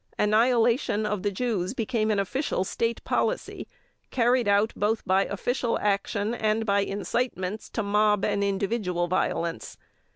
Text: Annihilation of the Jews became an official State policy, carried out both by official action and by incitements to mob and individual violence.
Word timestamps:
Annihilation 0.17 1.05
of 1.05 1.21
the 1.21 1.29
Jews 1.29 1.75
became 1.75 2.09
an 2.09 2.17
official 2.17 2.63
State 2.63 3.03
policy, 3.03 3.67
carried 4.09 4.47
out 4.47 4.73
both 4.75 5.05
by 5.05 5.25
official 5.25 5.77
action 5.77 6.33
and 6.33 6.65
by 6.65 6.79
incitements 6.79 7.69
to 7.69 7.83
mob 7.83 8.25
and 8.25 8.43
individual 8.43 9.07
violence. 9.07 9.77